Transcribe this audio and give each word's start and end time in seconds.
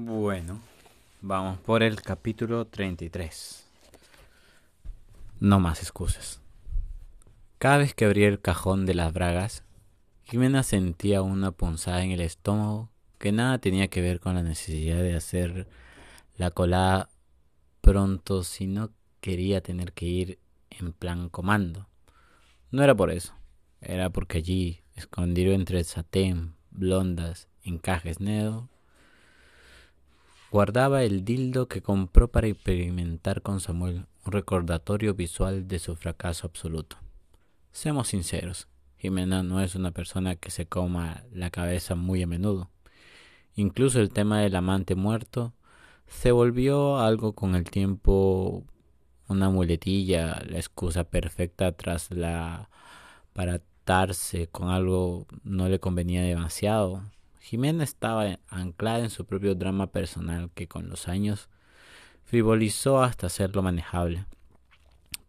Bueno, 0.00 0.60
vamos 1.22 1.58
por 1.58 1.82
el 1.82 2.00
capítulo 2.00 2.66
33. 2.66 3.66
No 5.40 5.58
más 5.58 5.82
excusas. 5.82 6.40
Cada 7.58 7.78
vez 7.78 7.94
que 7.94 8.04
abría 8.04 8.28
el 8.28 8.40
cajón 8.40 8.86
de 8.86 8.94
las 8.94 9.12
bragas, 9.12 9.64
Jimena 10.22 10.62
sentía 10.62 11.22
una 11.22 11.50
punzada 11.50 12.04
en 12.04 12.12
el 12.12 12.20
estómago 12.20 12.90
que 13.18 13.32
nada 13.32 13.58
tenía 13.58 13.88
que 13.88 14.00
ver 14.00 14.20
con 14.20 14.36
la 14.36 14.44
necesidad 14.44 14.98
de 14.98 15.16
hacer 15.16 15.66
la 16.36 16.52
colada 16.52 17.08
pronto, 17.80 18.44
sino 18.44 18.92
quería 19.20 19.62
tener 19.62 19.92
que 19.94 20.06
ir 20.06 20.38
en 20.70 20.92
plan 20.92 21.28
comando. 21.28 21.88
No 22.70 22.84
era 22.84 22.94
por 22.94 23.10
eso, 23.10 23.34
era 23.80 24.10
porque 24.10 24.38
allí, 24.38 24.80
escondido 24.94 25.54
entre 25.54 25.82
satén, 25.82 26.54
blondas, 26.70 27.48
encajes 27.64 28.20
negros, 28.20 28.68
Guardaba 30.50 31.02
el 31.02 31.26
dildo 31.26 31.68
que 31.68 31.82
compró 31.82 32.28
para 32.28 32.46
experimentar 32.46 33.42
con 33.42 33.60
Samuel, 33.60 34.06
un 34.24 34.32
recordatorio 34.32 35.12
visual 35.12 35.68
de 35.68 35.78
su 35.78 35.94
fracaso 35.94 36.46
absoluto. 36.46 36.96
Seamos 37.70 38.08
sinceros, 38.08 38.66
Jimena 38.96 39.42
no 39.42 39.60
es 39.60 39.74
una 39.74 39.90
persona 39.90 40.36
que 40.36 40.50
se 40.50 40.66
coma 40.66 41.22
la 41.32 41.50
cabeza 41.50 41.94
muy 41.94 42.22
a 42.22 42.26
menudo. 42.26 42.70
Incluso 43.56 44.00
el 44.00 44.10
tema 44.10 44.40
del 44.40 44.56
amante 44.56 44.94
muerto 44.94 45.52
se 46.06 46.32
volvió 46.32 46.98
algo 46.98 47.34
con 47.34 47.54
el 47.54 47.64
tiempo 47.70 48.64
una 49.28 49.50
muletilla, 49.50 50.42
la 50.48 50.56
excusa 50.56 51.04
perfecta 51.04 51.72
tras 51.72 52.10
la 52.10 52.70
para 53.34 53.60
atarse 53.88 54.48
con 54.48 54.70
algo 54.70 55.26
no 55.44 55.68
le 55.68 55.78
convenía 55.78 56.22
demasiado. 56.22 57.02
Jimena 57.48 57.82
estaba 57.82 58.40
anclada 58.48 58.98
en 58.98 59.08
su 59.08 59.24
propio 59.24 59.54
drama 59.54 59.90
personal 59.90 60.50
que 60.54 60.68
con 60.68 60.90
los 60.90 61.08
años 61.08 61.48
frivolizó 62.24 63.02
hasta 63.02 63.28
hacerlo 63.28 63.62
manejable. 63.62 64.26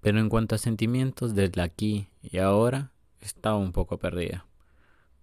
Pero 0.02 0.20
en 0.20 0.28
cuanto 0.28 0.54
a 0.54 0.58
sentimientos 0.58 1.34
desde 1.34 1.62
aquí 1.62 2.10
y 2.22 2.40
ahora, 2.40 2.92
estaba 3.22 3.56
un 3.56 3.72
poco 3.72 4.00
perdida. 4.00 4.46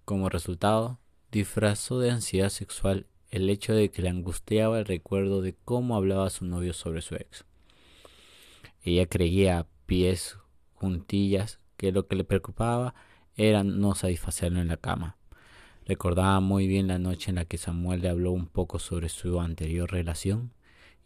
Como 0.07 0.31
resultado, 0.31 0.99
disfrazó 1.31 2.01
de 2.01 2.13
ansiedad 2.13 2.49
sexual 2.49 3.07
el 3.29 3.51
hecho 3.51 3.75
de 3.75 3.91
que 3.91 4.01
le 4.01 4.09
angustiaba 4.09 4.79
el 4.79 4.87
recuerdo 4.87 5.43
de 5.43 5.55
cómo 5.67 5.97
hablaba 5.97 6.31
su 6.31 6.47
novio 6.47 6.73
sobre 6.73 7.03
su 7.03 7.17
ex. 7.17 7.45
Ella 8.81 9.05
creía 9.05 9.59
a 9.59 9.67
pies 9.85 10.39
juntillas 10.73 11.61
que 11.77 11.93
lo 11.93 12.07
que 12.07 12.17
le 12.17 12.25
preocupaba 12.25 12.95
era 13.35 13.65
no 13.65 13.95
satisfacerlo 13.95 14.63
en 14.63 14.69
la 14.69 14.79
cama. 14.79 15.19
Recordaba 15.87 16.41
muy 16.41 16.67
bien 16.67 16.89
la 16.89 16.99
noche 16.99 17.31
en 17.31 17.37
la 17.37 17.45
que 17.45 17.59
Samuel 17.59 18.03
le 18.03 18.09
habló 18.09 18.33
un 18.33 18.49
poco 18.49 18.81
sobre 18.81 19.09
su 19.09 19.41
anterior 19.41 19.89
relación 19.89 20.53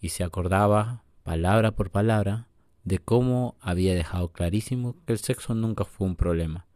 y 0.00 0.08
se 0.08 0.24
acordaba, 0.24 1.04
palabra 1.22 1.72
por 1.72 1.90
palabra, 1.90 2.48
de 2.84 2.98
cómo 2.98 3.56
había 3.60 3.94
dejado 3.94 4.32
clarísimo 4.32 4.96
que 5.04 5.12
el 5.12 5.18
sexo 5.18 5.54
nunca 5.54 5.84
fue 5.84 6.06
un 6.06 6.16
problema, 6.16 6.66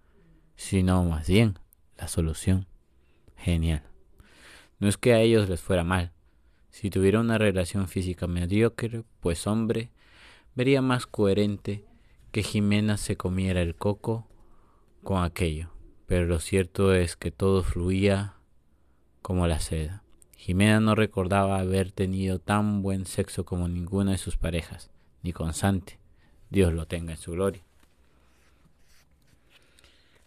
sino 0.55 1.03
más 1.05 1.29
bien 1.29 1.59
la 1.97 2.07
solución. 2.09 2.67
Genial. 3.39 3.83
No 4.79 4.89
es 4.89 4.99
que 4.99 5.15
a 5.15 5.21
ellos 5.21 5.49
les 5.49 5.63
fuera 5.63 5.83
mal. 5.83 6.13
Si 6.71 6.91
tuviera 6.91 7.21
una 7.21 7.39
relación 7.39 7.89
física 7.89 8.27
mediocre, 8.27 9.05
pues 9.21 9.47
hombre, 9.47 9.93
vería 10.55 10.83
más 10.83 11.07
coherente 11.07 11.87
que 12.33 12.43
Jimena 12.43 12.99
se 12.99 13.17
comiera 13.17 13.63
el 13.63 13.77
coco 13.77 14.29
con 15.03 15.23
aquello 15.23 15.74
pero 16.15 16.27
lo 16.27 16.39
cierto 16.39 16.95
es 16.95 17.17
que 17.17 17.33
todo 17.33 17.65
fluía 17.65 18.35
como 19.21 19.49
la 19.49 19.59
seda. 19.59 20.05
Jimena 20.37 20.79
no 20.79 20.95
recordaba 20.95 21.59
haber 21.59 21.91
tenido 21.91 22.39
tan 22.39 22.83
buen 22.83 23.05
sexo 23.05 23.45
como 23.45 23.67
ninguna 23.67 24.13
de 24.13 24.19
sus 24.19 24.37
parejas, 24.37 24.93
ni 25.25 25.33
con 25.33 25.55
Santi, 25.55 25.95
Dios 26.51 26.73
lo 26.73 26.87
tenga 26.87 27.15
en 27.15 27.19
su 27.19 27.33
gloria. 27.33 27.65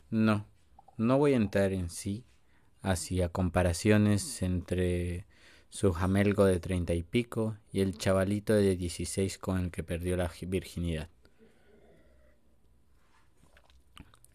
No, 0.09 0.45
no 0.97 1.17
voy 1.17 1.31
a 1.31 1.37
entrar 1.37 1.71
en 1.71 1.89
sí 1.89 2.25
hacia 2.81 3.29
comparaciones 3.29 4.41
entre 4.41 5.25
su 5.69 5.93
jamelgo 5.93 6.43
de 6.43 6.59
treinta 6.59 6.95
y 6.95 7.03
pico 7.03 7.55
y 7.71 7.79
el 7.79 7.97
chavalito 7.97 8.53
de 8.53 8.75
dieciséis 8.75 9.37
con 9.37 9.57
el 9.57 9.71
que 9.71 9.83
perdió 9.83 10.17
la 10.17 10.29
virginidad. 10.47 11.07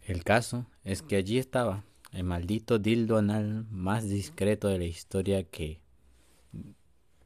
El 0.04 0.24
caso 0.24 0.66
es 0.82 1.00
que 1.00 1.16
allí 1.16 1.38
estaba 1.38 1.84
el 2.10 2.24
maldito 2.24 2.78
dildo 2.78 3.18
anal 3.18 3.66
más 3.70 4.08
discreto 4.08 4.66
de 4.66 4.78
la 4.78 4.84
historia 4.84 5.44
que, 5.44 5.80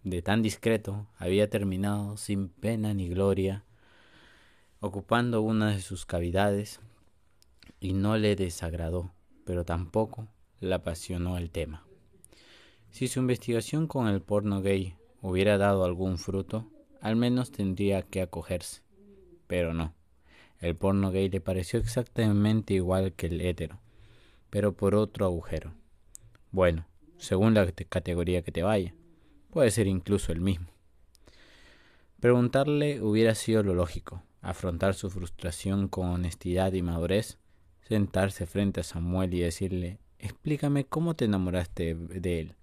de 0.05 0.21
tan 0.21 0.43
discreto, 0.43 1.07
había 1.17 1.49
terminado 1.49 2.19
sin 2.19 2.49
pena 2.49 2.93
ni 2.93 3.09
gloria, 3.09 3.65
ocupando 4.81 5.41
una 5.41 5.71
de 5.71 5.81
sus 5.81 6.05
cavidades, 6.05 6.81
y 7.81 7.95
no 7.95 8.19
le 8.19 8.37
desagradó, 8.37 9.13
pero 9.45 9.65
tampoco 9.65 10.29
le 10.61 10.75
apasionó 10.75 11.39
el 11.39 11.51
tema. 11.51 11.87
Si 12.91 13.09
su 13.09 13.21
investigación 13.21 13.87
con 13.87 14.07
el 14.07 14.21
porno 14.21 14.61
gay 14.61 14.97
hubiera 15.23 15.57
dado 15.59 15.85
algún 15.85 16.19
fruto, 16.19 16.71
al 17.01 17.17
menos 17.17 17.53
tendría 17.53 18.03
que 18.03 18.21
acogerse, 18.21 18.83
pero 19.47 19.75
no. 19.75 19.95
El 20.61 20.75
porno 20.75 21.11
gay 21.11 21.29
le 21.29 21.41
pareció 21.41 21.79
exactamente 21.79 22.75
igual 22.75 23.13
que 23.13 23.27
el 23.27 23.41
hétero, 23.41 23.79
pero 24.49 24.73
por 24.73 24.95
otro 24.95 25.27
agujero. 25.27 25.75
Bueno, 26.51 26.87
según 27.19 27.55
la 27.55 27.71
categoría 27.71 28.43
que 28.43 28.53
te 28.53 28.63
vaya, 28.63 28.95
puede 29.51 29.71
ser 29.71 29.87
incluso 29.87 30.33
el 30.33 30.41
mismo. 30.41 30.69
Preguntarle 32.21 33.03
hubiera 33.03 33.35
sido 33.35 33.63
lo 33.63 33.75
lógico, 33.75 34.23
afrontar 34.41 34.95
su 34.95 35.11
frustración 35.11 35.89
con 35.89 36.07
honestidad 36.09 36.73
y 36.73 36.81
madurez, 36.81 37.39
sentarse 37.83 38.47
frente 38.47 38.81
a 38.81 38.85
Samuel 38.85 39.35
y 39.35 39.41
decirle, 39.41 39.99
explícame 40.19 40.87
cómo 40.87 41.15
te 41.15 41.27
enamoraste 41.27 41.95
de 41.95 42.41
él, 42.41 42.55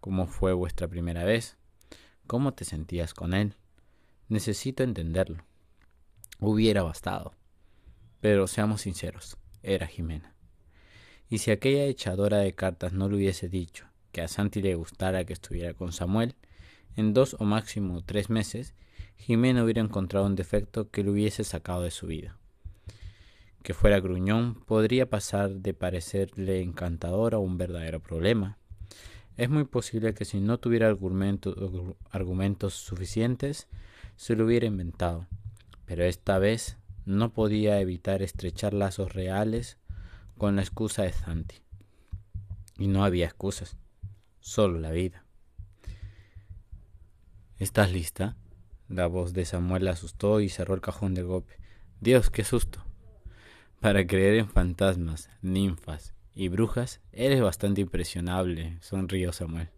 cómo 0.00 0.26
fue 0.26 0.54
vuestra 0.54 0.88
primera 0.88 1.24
vez, 1.24 1.58
cómo 2.26 2.54
te 2.54 2.64
sentías 2.64 3.12
con 3.12 3.34
él. 3.34 3.54
Necesito 4.28 4.82
entenderlo 4.82 5.44
hubiera 6.40 6.82
bastado. 6.82 7.34
Pero 8.20 8.46
seamos 8.46 8.82
sinceros, 8.82 9.36
era 9.62 9.86
Jimena. 9.86 10.34
Y 11.28 11.38
si 11.38 11.50
aquella 11.50 11.84
echadora 11.84 12.38
de 12.38 12.54
cartas 12.54 12.92
no 12.92 13.08
le 13.08 13.16
hubiese 13.16 13.48
dicho 13.48 13.86
que 14.12 14.22
a 14.22 14.28
Santi 14.28 14.62
le 14.62 14.74
gustara 14.74 15.24
que 15.24 15.32
estuviera 15.32 15.74
con 15.74 15.92
Samuel, 15.92 16.34
en 16.96 17.12
dos 17.12 17.36
o 17.38 17.44
máximo 17.44 18.02
tres 18.02 18.30
meses, 18.30 18.74
Jimena 19.16 19.62
hubiera 19.62 19.82
encontrado 19.82 20.26
un 20.26 20.36
defecto 20.36 20.90
que 20.90 21.04
lo 21.04 21.12
hubiese 21.12 21.44
sacado 21.44 21.82
de 21.82 21.90
su 21.90 22.06
vida. 22.06 22.38
Que 23.62 23.74
fuera 23.74 24.00
gruñón 24.00 24.54
podría 24.64 25.10
pasar 25.10 25.56
de 25.56 25.74
parecerle 25.74 26.62
encantador 26.62 27.34
a 27.34 27.38
un 27.38 27.58
verdadero 27.58 28.00
problema. 28.00 28.56
Es 29.36 29.50
muy 29.50 29.64
posible 29.64 30.14
que 30.14 30.24
si 30.24 30.40
no 30.40 30.58
tuviera 30.58 30.88
argumentos 30.88 32.74
suficientes, 32.74 33.68
se 34.16 34.34
lo 34.34 34.46
hubiera 34.46 34.66
inventado 34.66 35.26
pero 35.88 36.04
esta 36.04 36.38
vez 36.38 36.76
no 37.06 37.32
podía 37.32 37.80
evitar 37.80 38.20
estrechar 38.20 38.74
lazos 38.74 39.14
reales 39.14 39.78
con 40.36 40.54
la 40.54 40.62
excusa 40.62 41.04
de 41.04 41.14
Santi. 41.14 41.56
Y 42.76 42.88
no 42.88 43.04
había 43.04 43.24
excusas, 43.24 43.78
solo 44.38 44.78
la 44.78 44.90
vida. 44.90 45.24
¿Estás 47.58 47.90
lista? 47.90 48.36
La 48.88 49.06
voz 49.06 49.32
de 49.32 49.46
Samuel 49.46 49.86
la 49.86 49.92
asustó 49.92 50.40
y 50.40 50.50
cerró 50.50 50.74
el 50.74 50.82
cajón 50.82 51.14
de 51.14 51.22
golpe. 51.22 51.58
Dios, 52.00 52.28
qué 52.28 52.44
susto. 52.44 52.84
Para 53.80 54.06
creer 54.06 54.34
en 54.34 54.50
fantasmas, 54.50 55.30
ninfas 55.40 56.12
y 56.34 56.48
brujas, 56.48 57.00
eres 57.12 57.40
bastante 57.40 57.80
impresionable, 57.80 58.76
sonrió 58.82 59.32
Samuel. 59.32 59.70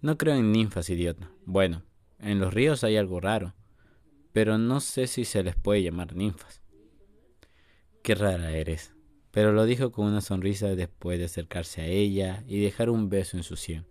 No 0.00 0.16
creo 0.16 0.36
en 0.36 0.52
ninfas, 0.52 0.88
idiota. 0.90 1.28
Bueno, 1.44 1.82
en 2.20 2.38
los 2.38 2.54
ríos 2.54 2.84
hay 2.84 2.96
algo 2.96 3.20
raro 3.20 3.54
pero 4.32 4.58
no 4.58 4.80
sé 4.80 5.06
si 5.06 5.24
se 5.24 5.42
les 5.42 5.56
puede 5.56 5.82
llamar 5.82 6.14
ninfas. 6.14 6.62
Qué 8.02 8.14
rara 8.14 8.50
eres. 8.50 8.94
Pero 9.30 9.52
lo 9.52 9.64
dijo 9.64 9.92
con 9.92 10.06
una 10.06 10.20
sonrisa 10.20 10.68
después 10.74 11.18
de 11.18 11.24
acercarse 11.24 11.80
a 11.80 11.86
ella 11.86 12.44
y 12.46 12.60
dejar 12.60 12.90
un 12.90 13.08
beso 13.08 13.36
en 13.36 13.42
su 13.42 13.56
sien. 13.56 13.86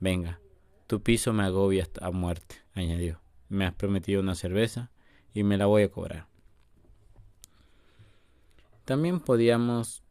Venga, 0.00 0.40
tu 0.86 1.02
piso 1.02 1.32
me 1.32 1.44
agobia 1.44 1.84
hasta 1.84 2.10
muerte, 2.10 2.56
añadió. 2.74 3.20
Me 3.48 3.66
has 3.66 3.74
prometido 3.74 4.20
una 4.20 4.34
cerveza 4.34 4.90
y 5.32 5.44
me 5.44 5.56
la 5.56 5.66
voy 5.66 5.84
a 5.84 5.90
cobrar. 5.90 6.26
También 8.84 9.20
podíamos 9.20 10.02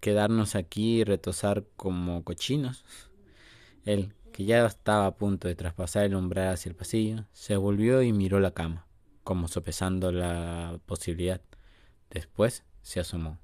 quedarnos 0.00 0.54
aquí 0.54 1.00
y 1.00 1.04
retosar 1.04 1.64
como 1.76 2.22
cochinos. 2.22 2.84
Él, 3.84 4.14
que 4.32 4.44
ya 4.44 4.66
estaba 4.66 5.06
a 5.06 5.16
punto 5.16 5.48
de 5.48 5.54
traspasar 5.54 6.04
el 6.04 6.14
umbral 6.16 6.54
hacia 6.54 6.70
el 6.70 6.76
pasillo, 6.76 7.26
se 7.32 7.56
volvió 7.56 8.02
y 8.02 8.12
miró 8.12 8.40
la 8.40 8.52
cama, 8.52 8.86
como 9.24 9.48
sopesando 9.48 10.10
la 10.12 10.80
posibilidad. 10.86 11.40
Después 12.10 12.64
se 12.82 13.00
asomó. 13.00 13.38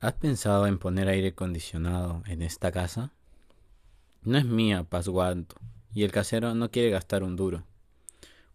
¿Has 0.00 0.14
pensado 0.14 0.66
en 0.66 0.78
poner 0.78 1.08
aire 1.08 1.28
acondicionado 1.28 2.22
en 2.26 2.40
esta 2.40 2.72
casa? 2.72 3.12
No 4.22 4.38
es 4.38 4.46
mía, 4.46 4.84
Pasguanto, 4.84 5.56
y 5.92 6.04
el 6.04 6.12
casero 6.12 6.54
no 6.54 6.70
quiere 6.70 6.90
gastar 6.90 7.22
un 7.22 7.36
duro. 7.36 7.64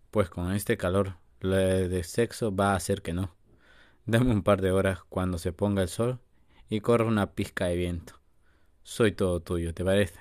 Pues 0.09 0.29
con 0.29 0.51
este 0.53 0.75
calor, 0.75 1.17
lo 1.41 1.55
de 1.55 2.03
sexo 2.03 2.55
va 2.55 2.71
a 2.71 2.75
hacer 2.75 3.03
que 3.03 3.13
no. 3.13 3.35
Dame 4.07 4.31
un 4.31 4.43
par 4.43 4.61
de 4.61 4.71
horas 4.71 4.99
cuando 5.09 5.39
se 5.39 5.51
ponga 5.51 5.81
el 5.81 5.89
sol 5.89 6.19
y 6.69 6.79
corra 6.81 7.05
una 7.05 7.31
pizca 7.31 7.65
de 7.65 7.75
viento. 7.75 8.19
Soy 8.83 9.11
todo 9.11 9.39
tuyo, 9.39 9.73
¿te 9.73 9.83
parece? 9.83 10.19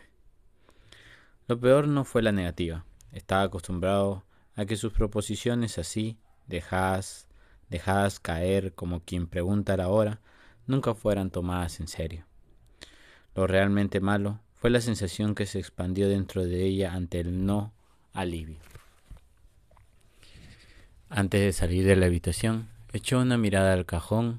Lo 1.48 1.60
peor 1.60 1.86
no 1.86 2.04
fue 2.04 2.22
la 2.22 2.32
negativa. 2.32 2.86
Estaba 3.12 3.42
acostumbrado 3.42 4.24
a 4.56 4.64
que 4.64 4.78
sus 4.78 4.94
proposiciones 4.94 5.76
así, 5.76 6.16
dejadas, 6.46 7.28
dejadas 7.68 8.20
caer 8.20 8.72
como 8.72 9.00
quien 9.00 9.26
pregunta 9.26 9.76
la 9.76 9.88
hora, 9.88 10.22
nunca 10.66 10.94
fueran 10.94 11.30
tomadas 11.30 11.78
en 11.78 11.88
serio. 11.88 12.24
Lo 13.34 13.46
realmente 13.46 14.00
malo 14.00 14.40
fue 14.54 14.70
la 14.70 14.80
sensación 14.80 15.34
que 15.34 15.44
se 15.44 15.58
expandió 15.58 16.08
dentro 16.08 16.42
de 16.42 16.64
ella 16.64 16.94
ante 16.94 17.20
el 17.20 17.44
no 17.44 17.74
alivio. 18.14 18.60
Antes 21.10 21.42
de 21.42 21.52
salir 21.52 21.84
de 21.84 21.96
la 21.96 22.06
habitación, 22.06 22.73
echó 22.94 23.18
una 23.18 23.36
mirada 23.36 23.72
al 23.72 23.86
cajón, 23.86 24.38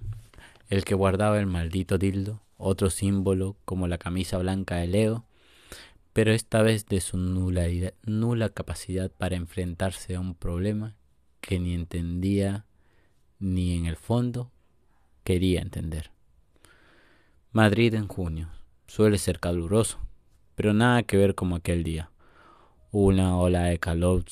el 0.69 0.85
que 0.85 0.95
guardaba 0.95 1.39
el 1.39 1.45
maldito 1.45 1.97
dildo, 1.97 2.41
otro 2.57 2.89
símbolo 2.89 3.57
como 3.65 3.87
la 3.87 3.97
camisa 3.97 4.37
blanca 4.37 4.77
de 4.77 4.87
Leo, 4.87 5.25
pero 6.13 6.31
esta 6.31 6.61
vez 6.61 6.85
de 6.85 7.01
su 7.01 7.17
nula, 7.17 7.65
nula 8.05 8.47
capacidad 8.49 9.11
para 9.11 9.35
enfrentarse 9.35 10.15
a 10.15 10.21
un 10.21 10.35
problema 10.35 10.95
que 11.41 11.59
ni 11.59 11.73
entendía 11.73 12.65
ni 13.39 13.75
en 13.75 13.87
el 13.87 13.97
fondo 13.97 14.51
quería 15.25 15.61
entender. 15.61 16.11
Madrid 17.51 17.93
en 17.93 18.07
junio. 18.07 18.49
Suele 18.87 19.17
ser 19.17 19.39
caluroso, 19.39 19.97
pero 20.55 20.73
nada 20.73 21.03
que 21.03 21.17
ver 21.17 21.35
como 21.35 21.57
aquel 21.57 21.83
día. 21.83 22.11
Una 22.91 23.37
ola 23.37 23.63
de 23.63 23.79
calor 23.79 24.23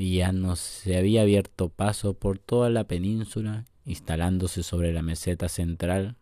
subsahariano 0.00 0.56
se 0.56 0.96
había 0.96 1.22
abierto 1.22 1.68
paso 1.68 2.14
por 2.14 2.38
toda 2.38 2.70
la 2.70 2.84
península, 2.84 3.66
instalándose 3.84 4.62
sobre 4.62 4.92
la 4.92 5.02
meseta 5.02 5.48
central 5.48 6.16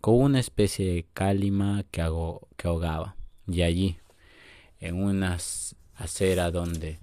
con 0.00 0.14
una 0.14 0.40
especie 0.40 0.94
de 0.94 1.06
cálima 1.12 1.84
que, 1.90 2.00
ahogaba. 2.00 3.16
Y 3.46 3.60
allí, 3.62 3.98
en 4.80 5.02
una 5.02 5.36
acera 5.96 6.50
donde 6.50 6.98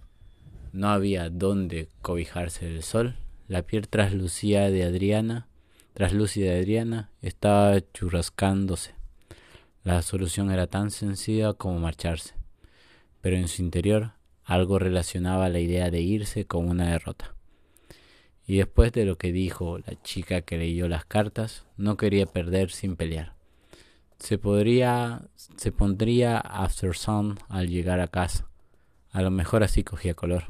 no 0.73 0.89
había 0.89 1.29
donde 1.29 1.87
cobijarse 2.01 2.65
del 2.65 2.81
sol, 2.81 3.15
la 3.47 3.61
piel 3.61 3.87
traslúcida 3.87 4.71
de 4.71 4.83
Adriana, 4.83 5.47
traslúcida 5.93 6.51
de 6.51 6.59
Adriana, 6.59 7.11
estaba 7.21 7.79
churrascándose. 7.93 8.95
La 9.83 10.01
solución 10.01 10.51
era 10.51 10.65
tan 10.65 10.89
sencilla 10.89 11.53
como 11.53 11.79
marcharse, 11.79 12.33
pero 13.21 13.37
en 13.37 13.47
su 13.47 13.61
interior 13.61 14.16
algo 14.47 14.79
relacionaba 14.79 15.49
la 15.49 15.59
idea 15.59 15.91
de 15.91 15.99
irse 15.99 16.45
con 16.45 16.69
una 16.69 16.91
derrota. 16.91 17.35
Y 18.45 18.55
después 18.57 18.93
de 18.93 19.03
lo 19.03 19.17
que 19.17 19.33
dijo 19.33 19.77
la 19.79 20.01
chica 20.03 20.41
que 20.41 20.57
leyó 20.57 20.87
las 20.87 21.03
cartas, 21.03 21.65
no 21.75 21.97
quería 21.97 22.25
perder 22.25 22.71
sin 22.71 22.95
pelear. 22.95 23.35
Se 24.19 24.37
podría, 24.37 25.27
se 25.35 25.73
pondría 25.73 26.37
after 26.39 26.95
sun 26.95 27.37
al 27.49 27.67
llegar 27.67 27.99
a 27.99 28.07
casa. 28.07 28.47
A 29.11 29.21
lo 29.21 29.31
mejor 29.31 29.63
así 29.63 29.83
cogía 29.83 30.13
color. 30.13 30.45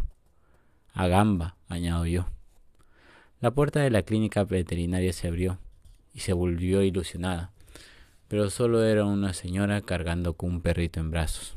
A 0.94 1.08
gamba, 1.08 1.58
añado 1.68 2.06
yo. 2.06 2.28
La 3.42 3.50
puerta 3.50 3.80
de 3.80 3.90
la 3.90 4.04
clínica 4.04 4.44
veterinaria 4.44 5.12
se 5.12 5.28
abrió 5.28 5.58
y 6.14 6.20
se 6.20 6.34
volvió 6.34 6.84
ilusionada, 6.84 7.52
pero 8.28 8.52
solo 8.52 8.84
era 8.84 9.06
una 9.06 9.34
señora 9.34 9.82
cargando 9.82 10.34
con 10.34 10.52
un 10.52 10.62
perrito 10.62 11.00
en 11.00 11.10
brazos. 11.10 11.57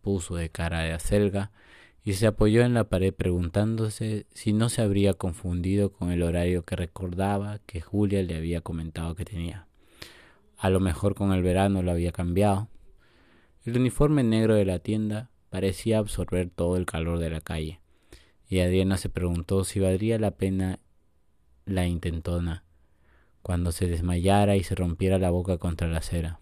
Puso 0.00 0.36
de 0.36 0.50
cara 0.50 0.80
de 0.80 0.92
acelga 0.92 1.50
y 2.02 2.14
se 2.14 2.26
apoyó 2.26 2.62
en 2.62 2.74
la 2.74 2.84
pared 2.84 3.12
preguntándose 3.12 4.26
si 4.32 4.52
no 4.52 4.68
se 4.68 4.82
habría 4.82 5.14
confundido 5.14 5.92
con 5.92 6.10
el 6.10 6.22
horario 6.22 6.64
que 6.64 6.76
recordaba 6.76 7.58
que 7.66 7.80
Julia 7.80 8.22
le 8.22 8.36
había 8.36 8.62
comentado 8.62 9.14
que 9.14 9.24
tenía. 9.24 9.66
A 10.56 10.70
lo 10.70 10.80
mejor 10.80 11.14
con 11.14 11.32
el 11.32 11.42
verano 11.42 11.82
lo 11.82 11.90
había 11.90 12.12
cambiado. 12.12 12.68
El 13.64 13.76
uniforme 13.76 14.22
negro 14.22 14.54
de 14.54 14.64
la 14.64 14.78
tienda 14.78 15.30
parecía 15.50 15.98
absorber 15.98 16.48
todo 16.50 16.76
el 16.76 16.86
calor 16.86 17.18
de 17.18 17.30
la 17.30 17.40
calle, 17.40 17.80
y 18.48 18.60
Adriana 18.60 18.96
se 18.96 19.08
preguntó 19.08 19.64
si 19.64 19.80
valdría 19.80 20.18
la 20.18 20.32
pena 20.32 20.78
la 21.66 21.86
intentona 21.86 22.64
cuando 23.42 23.72
se 23.72 23.86
desmayara 23.86 24.56
y 24.56 24.62
se 24.62 24.74
rompiera 24.74 25.18
la 25.18 25.30
boca 25.30 25.58
contra 25.58 25.88
la 25.88 25.98
acera. 25.98 26.39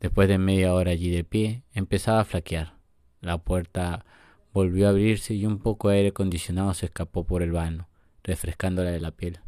Después 0.00 0.28
de 0.28 0.38
media 0.38 0.74
hora 0.74 0.90
allí 0.90 1.10
de 1.10 1.24
pie, 1.24 1.62
empezaba 1.72 2.20
a 2.20 2.24
flaquear. 2.24 2.74
La 3.20 3.38
puerta 3.38 4.04
volvió 4.52 4.86
a 4.86 4.90
abrirse 4.90 5.34
y 5.34 5.46
un 5.46 5.58
poco 5.58 5.88
de 5.88 5.96
aire 5.96 6.08
acondicionado 6.10 6.74
se 6.74 6.86
escapó 6.86 7.24
por 7.24 7.42
el 7.42 7.52
vano, 7.52 7.88
refrescándola 8.22 8.90
de 8.90 9.00
la 9.00 9.10
piel. 9.10 9.40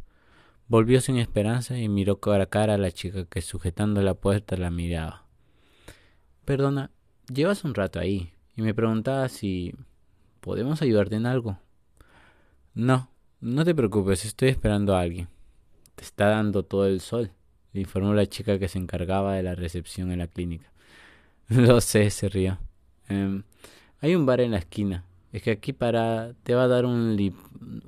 Volvió 0.67 0.99
sin 0.99 1.17
esperanza 1.17 1.77
y 1.77 1.87
miró 1.87 2.19
cara 2.19 2.43
a 2.43 2.49
cara 2.49 2.73
a 2.73 2.77
la 2.77 2.91
chica 2.91 3.25
que 3.25 3.41
sujetando 3.41 4.01
la 4.01 4.15
puerta 4.15 4.57
la 4.57 4.69
miraba. 4.69 5.25
Perdona, 6.43 6.91
llevas 7.33 7.63
un 7.63 7.73
rato 7.73 7.99
ahí 7.99 8.33
y 8.55 8.61
me 8.61 8.73
preguntaba 8.73 9.29
si 9.29 9.73
podemos 10.41 10.81
ayudarte 10.81 11.15
en 11.15 11.25
algo. 11.25 11.57
No, 12.73 13.09
no 13.39 13.63
te 13.63 13.73
preocupes, 13.75 14.25
estoy 14.25 14.49
esperando 14.49 14.95
a 14.95 15.01
alguien. 15.01 15.29
Te 15.95 16.03
está 16.03 16.27
dando 16.27 16.63
todo 16.63 16.85
el 16.85 16.99
sol, 16.99 17.31
informó 17.73 18.13
la 18.13 18.27
chica 18.27 18.59
que 18.59 18.67
se 18.67 18.79
encargaba 18.79 19.35
de 19.35 19.43
la 19.43 19.55
recepción 19.55 20.11
en 20.11 20.19
la 20.19 20.27
clínica. 20.27 20.71
Lo 21.49 21.81
sé, 21.81 22.09
se 22.09 22.29
rió. 22.29 22.59
Em, 23.07 23.43
hay 23.99 24.15
un 24.15 24.25
bar 24.25 24.41
en 24.41 24.51
la 24.51 24.57
esquina. 24.57 25.05
Es 25.31 25.43
que 25.43 25.51
aquí 25.51 25.73
para 25.73 26.33
te 26.43 26.55
va 26.55 26.63
a 26.63 26.67
dar 26.67 26.85
un 26.85 27.17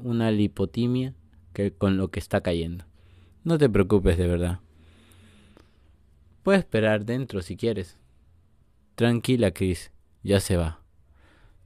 una 0.03 0.31
lipotimia 0.31 1.13
que 1.53 1.71
con 1.71 1.97
lo 1.97 2.09
que 2.09 2.19
está 2.19 2.41
cayendo. 2.41 2.85
No 3.43 3.57
te 3.57 3.69
preocupes 3.69 4.17
de 4.17 4.27
verdad. 4.27 4.59
Puedes 6.43 6.59
esperar 6.59 7.05
dentro 7.05 7.41
si 7.41 7.55
quieres. 7.55 7.97
Tranquila, 8.95 9.51
Chris, 9.51 9.91
ya 10.23 10.39
se 10.39 10.57
va. 10.57 10.81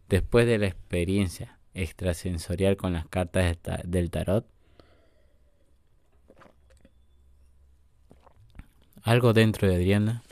Después 0.10 0.46
de 0.46 0.58
la 0.60 0.68
experiencia 0.68 1.60
extrasensorial 1.74 2.78
con 2.78 2.94
las 2.94 3.08
cartas 3.08 3.58
del 3.86 4.12
tarot, 4.12 4.46
algo 9.04 9.34
dentro 9.34 9.68
de 9.68 9.76
Adriana 9.76 10.24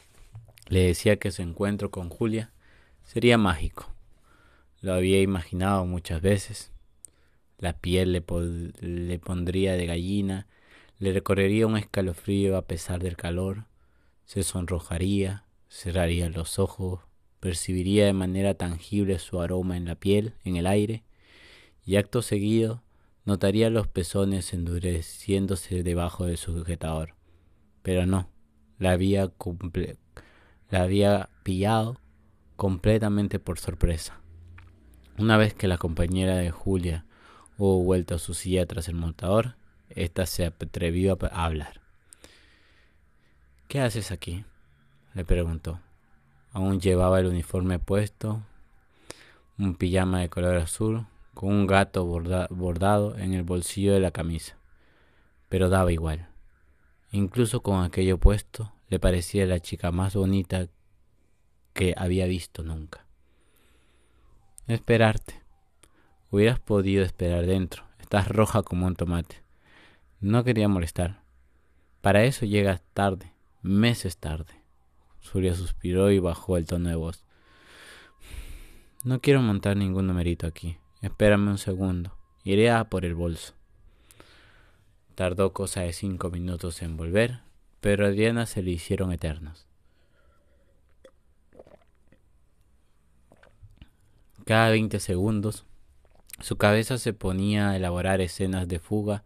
le 0.68 0.88
decía 0.88 1.18
que 1.18 1.32
su 1.32 1.42
encuentro 1.42 1.92
con 1.92 2.10
Julia 2.10 2.52
sería 3.04 3.38
mágico. 3.38 3.94
Lo 4.82 4.94
había 4.94 5.22
imaginado 5.22 5.86
muchas 5.86 6.22
veces 6.22 6.72
la 7.62 7.74
piel 7.74 8.12
le, 8.12 9.20
pondría 9.20 9.74
de 9.74 9.86
gallina, 9.86 10.48
le 10.98 11.14
recorrería 11.14 11.68
un 11.68 11.78
escalofrío 11.78 12.58
a 12.58 12.64
pesar 12.64 13.02
del 13.04 13.16
calor, 13.16 13.66
se 14.26 14.42
sonrojaría, 14.42 15.46
cerraría 15.70 16.28
los 16.30 16.58
ojos, 16.58 17.02
percibiría 17.40 18.08
de 18.08 18.14
manera 18.14 18.56
tangible 18.56 19.20
su 19.20 19.40
aroma 19.42 19.78
en 19.78 19.86
la 19.86 19.96
piel, 19.96 20.34
en 20.44 20.56
el 20.56 20.66
aire, 20.66 21.04
y 21.86 21.98
acto 21.98 22.24
seguido 22.24 22.82
notaría 23.26 23.70
los 23.70 23.88
pezones 23.88 24.54
endureciéndose 24.54 25.84
debajo 25.84 26.26
del 26.26 26.38
sujetador. 26.38 27.14
Pero 27.84 28.08
no, 28.08 28.28
la 28.82 28.92
había, 28.92 29.32
la 30.70 30.82
había 30.82 31.30
pillado 31.44 31.98
completamente 32.58 33.40
por 33.40 33.58
sorpresa. 33.58 34.20
Una 35.18 35.38
vez 35.38 35.54
que 35.54 35.70
la 35.70 35.78
compañera 35.78 36.36
de 36.36 36.52
Julia 36.52 37.06
Hubo 37.62 37.84
vuelto 37.84 38.16
a 38.16 38.18
su 38.18 38.34
silla 38.34 38.66
tras 38.66 38.88
el 38.88 38.96
montador. 38.96 39.54
Esta 39.90 40.26
se 40.26 40.46
atrevió 40.46 41.16
a 41.22 41.46
hablar. 41.46 41.80
¿Qué 43.68 43.82
haces 43.82 44.10
aquí? 44.10 44.46
le 45.14 45.26
preguntó. 45.26 45.80
Aún 46.54 46.80
llevaba 46.80 47.20
el 47.20 47.28
uniforme 47.28 47.78
puesto, 47.78 48.42
un 49.60 49.76
pijama 49.76 50.22
de 50.22 50.30
color 50.30 50.58
azul, 50.58 51.06
con 51.36 51.50
un 51.50 51.68
gato 51.68 52.04
bordado 52.04 53.16
en 53.20 53.36
el 53.36 53.44
bolsillo 53.44 53.94
de 53.94 54.00
la 54.00 54.10
camisa. 54.10 54.58
Pero 55.48 55.70
daba 55.70 55.92
igual. 55.92 56.31
Incluso 57.12 57.62
con 57.62 57.84
aquello 57.84 58.18
puesto, 58.18 58.74
le 58.88 59.00
parecía 59.00 59.46
la 59.46 59.60
chica 59.60 59.92
más 59.92 60.16
bonita 60.16 60.68
que 61.74 61.94
había 61.98 62.26
visto 62.26 62.64
nunca. 62.64 63.06
Esperarte, 64.68 65.42
Hubieras 66.32 66.62
podido 66.62 67.04
esperar 67.04 67.46
dentro. 67.46 67.84
Estás 68.00 68.30
roja 68.30 68.64
como 68.64 68.88
un 68.88 68.96
tomate. 68.96 69.44
No 70.22 70.46
quería 70.46 70.70
molestar. 70.70 71.24
Para 72.00 72.24
eso 72.24 72.46
llegas 72.46 72.82
tarde, 72.94 73.34
meses 73.62 74.18
tarde. 74.18 74.54
Surya 75.20 75.54
suspiró 75.56 76.10
y 76.10 76.20
bajó 76.20 76.56
el 76.56 76.66
tono 76.66 76.88
de 76.88 76.96
voz. 76.96 77.26
No 79.04 79.20
quiero 79.20 79.42
montar 79.42 79.76
ningún 79.76 80.08
numerito 80.08 80.48
aquí. 80.48 80.78
Espérame 81.02 81.50
un 81.50 81.58
segundo. 81.58 82.18
Iré 82.46 82.72
a 82.72 82.86
por 82.86 83.04
el 83.04 83.14
bolso. 83.14 83.54
Tardó 85.22 85.54
cosa 85.54 85.82
de 85.82 85.94
cinco 85.94 86.32
minutos 86.32 86.82
en 86.82 86.98
volver, 86.98 87.42
pero 87.80 88.06
a 88.06 88.08
Adriana 88.08 88.48
se 88.48 88.64
le 88.64 88.72
hicieron 88.72 89.12
eternos. 89.12 89.68
Cada 94.46 94.72
veinte 94.72 95.00
segundos, 95.00 95.64
su 96.40 96.58
cabeza 96.58 96.98
se 96.98 97.14
ponía 97.14 97.70
a 97.70 97.76
elaborar 97.76 98.20
escenas 98.20 98.68
de 98.68 98.80
fuga 98.80 99.24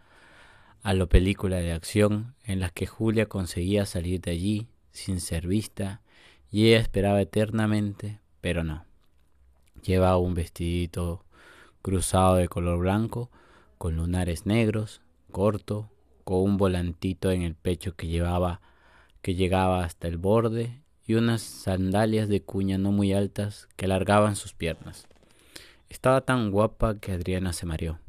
a 0.83 0.93
lo 0.93 1.07
película 1.07 1.59
de 1.59 1.71
acción 1.71 2.35
en 2.43 2.59
las 2.59 2.73
que 2.73 2.87
Julia 2.87 3.27
conseguía 3.27 3.85
salir 3.85 4.19
de 4.19 4.31
allí 4.31 4.67
sin 4.91 5.21
ser 5.21 5.47
vista 5.47 6.01
y 6.51 6.67
ella 6.67 6.79
esperaba 6.79 7.21
eternamente, 7.21 8.19
pero 8.41 8.65
no. 8.65 8.83
Llevaba 9.81 10.17
un 10.17 10.33
vestidito 10.33 11.23
cruzado 11.81 12.35
de 12.35 12.49
color 12.49 12.79
blanco 12.79 13.31
con 13.77 13.95
lunares 13.95 14.45
negros, 14.45 15.01
corto, 15.35 15.91
con 16.23 16.37
un 16.37 16.55
volantito 16.55 17.29
en 17.29 17.41
el 17.41 17.55
pecho 17.55 17.93
que 17.97 18.07
llevaba 18.07 18.61
que 19.21 19.35
llegaba 19.35 19.83
hasta 19.83 20.07
el 20.07 20.15
borde 20.17 20.81
y 21.05 21.15
unas 21.15 21.41
sandalias 21.41 22.29
de 22.29 22.41
cuña 22.41 22.77
no 22.77 22.93
muy 22.93 23.11
altas 23.11 23.67
que 23.75 23.83
alargaban 23.83 24.37
sus 24.37 24.53
piernas. 24.53 25.09
Estaba 25.89 26.21
tan 26.21 26.51
guapa 26.51 27.01
que 27.01 27.11
Adriana 27.11 27.51
se 27.51 27.65
mareó. 27.65 27.99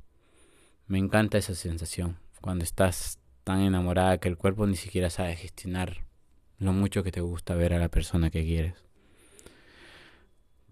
Me 0.86 0.98
encanta 0.98 1.36
esa 1.36 1.56
sensación, 1.56 2.16
cuando 2.40 2.62
estás 2.62 3.18
tan 3.42 3.58
enamorada 3.58 4.18
que 4.18 4.28
el 4.28 4.36
cuerpo 4.36 4.64
ni 4.68 4.76
siquiera 4.76 5.10
sabe 5.10 5.34
gestionar 5.34 6.04
lo 6.60 6.72
mucho 6.72 7.02
que 7.02 7.10
te 7.10 7.22
gusta 7.22 7.56
ver 7.56 7.74
a 7.74 7.80
la 7.80 7.88
persona 7.88 8.30
que 8.30 8.44
quieres. 8.44 8.84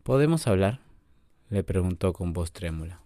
¿Podemos 0.05 0.47
hablar? 0.47 0.79
le 1.51 1.65
preguntó 1.65 2.13
con 2.13 2.33
voz 2.33 2.53
trémula. 2.53 3.04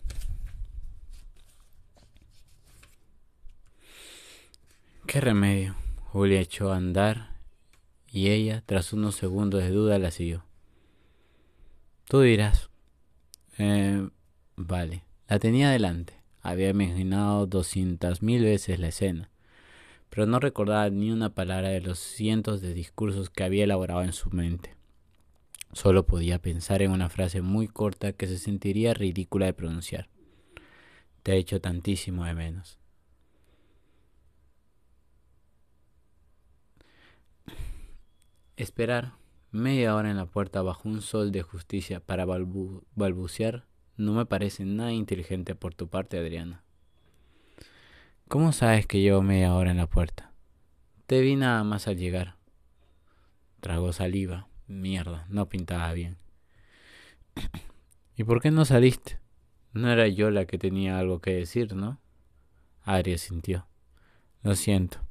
¿Qué 5.08 5.22
remedio? 5.22 5.74
Julia 6.12 6.38
echó 6.38 6.70
a 6.70 6.76
andar 6.76 7.30
y 8.12 8.28
ella, 8.28 8.62
tras 8.66 8.92
unos 8.92 9.16
segundos 9.16 9.62
de 9.62 9.70
duda, 9.70 9.98
la 9.98 10.10
siguió. 10.10 10.44
Tú 12.04 12.20
dirás. 12.20 12.68
Eh, 13.56 14.06
vale, 14.56 15.04
la 15.26 15.38
tenía 15.38 15.70
delante. 15.70 16.12
Había 16.42 16.68
imaginado 16.68 17.46
doscientas 17.46 18.20
mil 18.20 18.44
veces 18.44 18.78
la 18.80 18.88
escena, 18.88 19.30
pero 20.10 20.26
no 20.26 20.40
recordaba 20.40 20.90
ni 20.90 21.10
una 21.10 21.30
palabra 21.30 21.70
de 21.70 21.80
los 21.80 21.98
cientos 21.98 22.60
de 22.60 22.74
discursos 22.74 23.30
que 23.30 23.44
había 23.44 23.64
elaborado 23.64 24.02
en 24.02 24.12
su 24.12 24.28
mente. 24.28 24.76
Solo 25.72 26.04
podía 26.04 26.38
pensar 26.38 26.82
en 26.82 26.90
una 26.90 27.08
frase 27.08 27.40
muy 27.40 27.66
corta 27.66 28.12
que 28.12 28.26
se 28.26 28.36
sentiría 28.36 28.92
ridícula 28.92 29.46
de 29.46 29.54
pronunciar. 29.54 30.10
Te 31.22 31.32
he 31.32 31.38
hecho 31.38 31.62
tantísimo 31.62 32.26
de 32.26 32.34
menos. 32.34 32.78
Esperar 38.58 39.12
media 39.52 39.94
hora 39.94 40.10
en 40.10 40.16
la 40.16 40.26
puerta 40.26 40.62
bajo 40.62 40.88
un 40.88 41.00
sol 41.00 41.30
de 41.30 41.42
justicia 41.42 42.00
para 42.00 42.26
balbucear 42.26 43.66
no 43.96 44.14
me 44.14 44.26
parece 44.26 44.64
nada 44.64 44.90
inteligente 44.90 45.54
por 45.54 45.74
tu 45.74 45.86
parte, 45.86 46.18
Adriana. 46.18 46.64
¿Cómo 48.26 48.50
sabes 48.50 48.84
que 48.84 49.00
llevo 49.00 49.22
media 49.22 49.54
hora 49.54 49.70
en 49.70 49.76
la 49.76 49.86
puerta? 49.86 50.32
Te 51.06 51.20
vi 51.20 51.36
nada 51.36 51.62
más 51.62 51.86
al 51.86 51.98
llegar. 51.98 52.34
Tragó 53.60 53.92
saliva. 53.92 54.48
Mierda, 54.66 55.24
no 55.28 55.48
pintaba 55.48 55.92
bien. 55.92 56.18
¿Y 58.16 58.24
por 58.24 58.42
qué 58.42 58.50
no 58.50 58.64
saliste? 58.64 59.20
No 59.72 59.88
era 59.88 60.08
yo 60.08 60.32
la 60.32 60.46
que 60.46 60.58
tenía 60.58 60.98
algo 60.98 61.20
que 61.20 61.32
decir, 61.32 61.76
¿no? 61.76 62.00
Aries 62.82 63.20
sintió. 63.20 63.68
Lo 64.42 64.56
siento. 64.56 65.07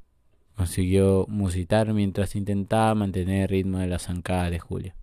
Consiguió 0.58 1.28
musitar 1.30 1.94
mientras 1.94 2.36
intentaba 2.36 2.96
mantener 2.96 3.44
el 3.44 3.48
ritmo 3.48 3.78
de 3.78 3.86
la 3.86 4.00
zancada 4.00 4.50
de 4.50 4.58
Julia. 4.58 4.96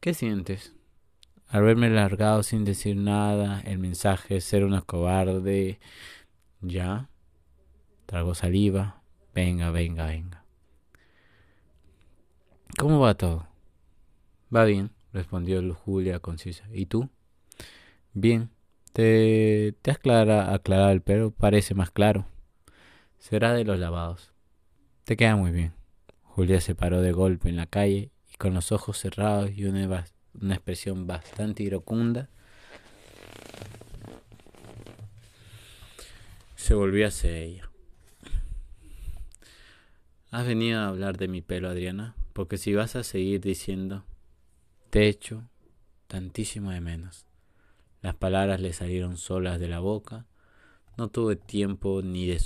¿Qué 0.00 0.14
sientes? 0.14 0.74
Al 1.48 1.64
verme 1.64 1.90
largado 1.90 2.42
sin 2.42 2.64
decir 2.64 2.96
nada, 2.96 3.60
el 3.60 3.78
mensaje 3.78 4.40
ser 4.40 4.64
una 4.64 4.80
cobarde. 4.80 5.78
Ya. 6.62 7.10
Trago 8.06 8.34
saliva. 8.34 9.02
Venga, 9.34 9.70
venga, 9.70 10.06
venga. 10.06 10.46
¿Cómo 12.78 13.00
va 13.00 13.14
todo? 13.18 13.46
Va 14.54 14.64
bien, 14.64 14.90
respondió 15.12 15.62
Julia 15.74 16.20
concisa. 16.20 16.64
¿Y 16.72 16.86
tú? 16.86 17.10
Bien. 18.14 18.48
Te, 18.92 19.74
has 19.86 19.96
aclarado 19.96 20.90
el 20.92 21.02
pelo, 21.02 21.30
parece 21.30 21.74
más 21.74 21.90
claro. 21.90 22.26
Será 23.18 23.54
de 23.54 23.64
los 23.64 23.78
lavados. 23.78 24.32
Te 25.04 25.16
queda 25.16 25.36
muy 25.36 25.50
bien. 25.50 25.72
Julia 26.22 26.60
se 26.60 26.74
paró 26.74 27.00
de 27.00 27.12
golpe 27.12 27.48
en 27.48 27.56
la 27.56 27.66
calle 27.66 28.10
y 28.32 28.36
con 28.36 28.54
los 28.54 28.72
ojos 28.72 28.98
cerrados 28.98 29.50
y 29.56 29.64
una, 29.64 30.04
una 30.34 30.54
expresión 30.54 31.06
bastante 31.06 31.62
iracunda 31.62 32.28
se 36.62 36.74
volvió 36.74 37.08
hacia 37.08 37.36
ella. 37.36 37.68
Has 40.30 40.46
venido 40.46 40.80
a 40.80 40.86
hablar 40.86 41.18
de 41.18 41.26
mi 41.26 41.42
pelo, 41.42 41.68
Adriana, 41.68 42.14
porque 42.32 42.56
si 42.56 42.72
vas 42.72 42.94
a 42.94 43.02
seguir 43.02 43.40
diciendo, 43.40 44.04
te 44.90 45.08
echo 45.08 45.42
tantísimo 46.06 46.70
de 46.70 46.80
menos. 46.80 47.26
Las 48.02 48.16
palabras 48.16 48.60
le 48.60 48.72
salieron 48.72 49.16
solas 49.16 49.60
de 49.60 49.68
la 49.68 49.78
boca. 49.78 50.26
No 50.98 51.08
tuve 51.08 51.36
tiempo 51.36 52.02
ni 52.02 52.26
de 52.26 52.40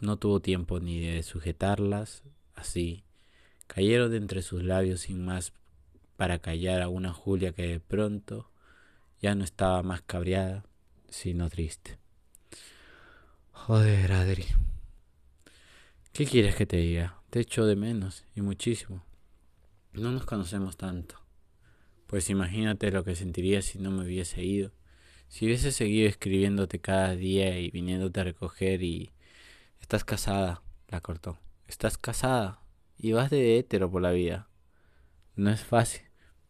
no 0.00 0.16
tuvo 0.16 0.40
tiempo 0.40 0.80
ni 0.80 1.00
de 1.00 1.22
sujetarlas. 1.22 2.24
Así 2.54 3.04
cayeron 3.68 4.10
de 4.10 4.16
entre 4.16 4.42
sus 4.42 4.64
labios 4.64 5.00
sin 5.00 5.24
más 5.24 5.52
para 6.16 6.40
callar 6.40 6.82
a 6.82 6.88
una 6.88 7.12
Julia 7.12 7.52
que 7.52 7.66
de 7.68 7.80
pronto 7.80 8.50
ya 9.20 9.36
no 9.36 9.44
estaba 9.44 9.82
más 9.84 10.02
cabreada, 10.02 10.64
sino 11.08 11.48
triste. 11.48 11.98
Joder, 13.52 14.12
Adri. 14.12 14.46
¿Qué 16.12 16.26
quieres 16.26 16.56
que 16.56 16.66
te 16.66 16.78
diga? 16.78 17.20
Te 17.30 17.40
echo 17.40 17.64
de 17.66 17.76
menos 17.76 18.24
y 18.34 18.40
muchísimo. 18.40 19.04
No 19.92 20.10
nos 20.10 20.24
conocemos 20.24 20.76
tanto. 20.76 21.27
Pues 22.08 22.30
imagínate 22.30 22.90
lo 22.90 23.04
que 23.04 23.14
sentiría 23.14 23.60
si 23.60 23.78
no 23.78 23.90
me 23.90 24.02
hubiese 24.02 24.42
ido. 24.42 24.72
Si 25.28 25.44
hubiese 25.44 25.72
seguido 25.72 26.08
escribiéndote 26.08 26.80
cada 26.80 27.14
día 27.14 27.60
y 27.60 27.70
viniéndote 27.70 28.20
a 28.20 28.24
recoger 28.24 28.82
y... 28.82 29.12
Estás 29.78 30.04
casada, 30.04 30.62
la 30.88 31.02
cortó. 31.02 31.38
Estás 31.66 31.98
casada 31.98 32.62
y 32.96 33.12
vas 33.12 33.28
de 33.28 33.58
hétero 33.58 33.90
por 33.90 34.00
la 34.00 34.12
vida. 34.12 34.48
No 35.36 35.50
es 35.50 35.60
fácil. 35.60 36.00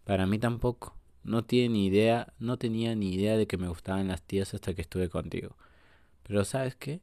Para 0.04 0.26
mí 0.26 0.38
tampoco. 0.38 0.96
No 1.24 1.44
tiene 1.44 1.70
ni 1.70 1.86
idea, 1.86 2.32
no 2.38 2.56
tenía 2.56 2.94
ni 2.94 3.12
idea 3.12 3.36
de 3.36 3.48
que 3.48 3.58
me 3.58 3.66
gustaban 3.66 4.06
las 4.06 4.22
tías 4.22 4.54
hasta 4.54 4.74
que 4.74 4.82
estuve 4.82 5.08
contigo. 5.08 5.56
Pero 6.22 6.44
¿sabes 6.44 6.76
qué? 6.76 7.00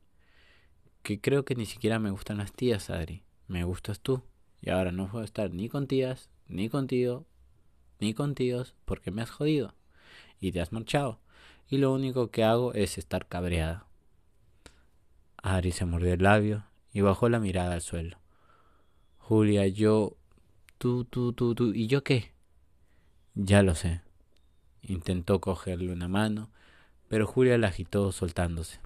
Que 1.04 1.20
creo 1.20 1.44
que 1.44 1.56
ni 1.56 1.66
siquiera 1.66 2.00
me 2.00 2.10
gustan 2.10 2.38
las 2.38 2.54
tías, 2.54 2.90
Adri. 2.90 3.26
Me 3.50 3.66
gustas 3.66 4.00
tú. 4.00 4.24
Y 4.62 4.70
ahora 4.70 4.94
no 4.94 5.12
puedo 5.12 5.26
estar 5.26 5.52
ni 5.52 5.68
con 5.68 5.88
tías, 5.88 6.30
ni 6.48 6.70
contigo, 6.70 7.28
ni 8.00 8.14
contigo 8.14 8.64
porque 8.86 9.12
me 9.12 9.22
has 9.22 9.30
jodido 9.30 9.74
y 10.40 10.52
te 10.52 10.62
has 10.62 10.72
marchado. 10.72 11.20
Y 11.68 11.78
lo 11.78 11.94
único 11.94 12.30
que 12.30 12.44
hago 12.44 12.74
es 12.74 12.98
estar 12.98 13.28
cabreada. 13.28 13.88
Ari 15.38 15.72
se 15.72 15.86
mordió 15.86 16.14
el 16.14 16.24
labio 16.24 16.66
y 16.92 17.02
bajó 17.02 17.30
la 17.30 17.40
mirada 17.40 17.74
al 17.74 17.82
suelo. 17.82 18.18
Julia, 19.18 19.68
yo... 19.68 20.18
Tú, 20.78 21.06
tú, 21.06 21.34
tú, 21.34 21.56
tú. 21.56 21.74
¿Y 21.74 21.88
yo 21.88 22.04
qué? 22.04 22.34
Ya 23.34 23.64
lo 23.64 23.75
sé. 23.75 24.02
Intentó 24.82 25.42
cogerle 25.42 25.92
una 25.92 26.08
mano, 26.08 26.50
pero 27.08 27.25
Julia 27.25 27.58
la 27.58 27.70
agitó 27.70 28.12
soltándose. 28.12 28.80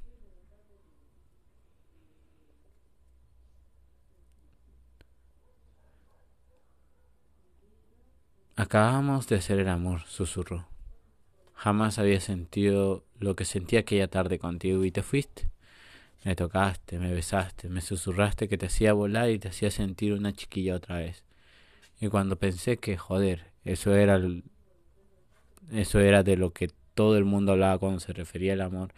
Acabamos 8.59 9.25
de 9.29 9.37
hacer 9.37 9.57
el 9.57 9.69
amor, 9.69 10.01
susurró. 10.01 10.67
Jamás 11.53 11.97
había 11.97 12.19
sentido 12.19 13.05
lo 13.17 13.37
que 13.37 13.45
sentí 13.45 13.77
aquella 13.77 14.09
tarde 14.09 14.37
contigo 14.37 14.83
y 14.83 14.91
te 14.91 15.01
fuiste. 15.01 15.49
Me 16.25 16.35
tocaste, 16.35 16.99
me 16.99 17.13
besaste, 17.13 17.69
me 17.69 17.79
susurraste 17.79 18.49
que 18.49 18.57
te 18.57 18.65
hacía 18.65 18.91
volar 18.91 19.29
y 19.29 19.39
te 19.39 19.47
hacía 19.47 19.71
sentir 19.71 20.11
una 20.11 20.33
chiquilla 20.33 20.75
otra 20.75 20.97
vez. 20.97 21.23
Y 22.01 22.09
cuando 22.09 22.35
pensé 22.35 22.75
que, 22.75 22.97
joder, 22.97 23.45
eso 23.63 23.95
era 23.95 24.21
eso 25.71 26.01
era 26.01 26.23
de 26.23 26.35
lo 26.35 26.51
que 26.51 26.69
todo 26.95 27.15
el 27.15 27.23
mundo 27.23 27.53
hablaba 27.53 27.77
cuando 27.77 28.01
se 28.01 28.11
refería 28.11 28.51
al 28.51 28.61
amor 28.61 28.93